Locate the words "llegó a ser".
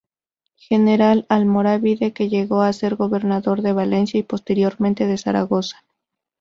2.27-2.95